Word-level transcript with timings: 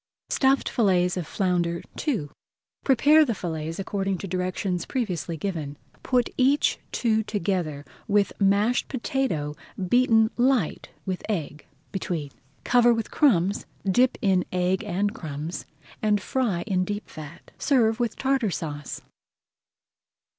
STUFFED 0.29 0.67
FILLETS 0.67 1.15
OF 1.15 1.27
FLOUNDER 1.27 1.83
II 2.07 2.29
Prepare 2.83 3.23
the 3.23 3.35
fillets 3.35 3.77
according 3.77 4.17
to 4.17 4.27
directions 4.27 4.87
previously 4.87 5.37
given. 5.37 5.77
Put 6.01 6.31
each 6.37 6.79
two 6.91 7.21
together, 7.21 7.85
with 8.07 8.33
mashed 8.41 8.87
potato 8.87 9.55
beaten 9.89 10.31
light 10.37 10.89
with 11.05 11.21
egg 11.29 11.67
between. 11.91 12.31
Cover 12.63 12.95
with 12.95 13.11
crumbs, 13.11 13.67
dip 13.85 14.17
in 14.23 14.43
egg 14.51 14.83
and 14.83 15.13
crumbs, 15.13 15.67
and 16.01 16.19
fry 16.19 16.63
in 16.65 16.83
deep 16.83 17.07
fat. 17.07 17.51
Serve 17.59 17.99
with 17.99 18.15
Tartar 18.15 18.49
Sauce. 18.49 19.01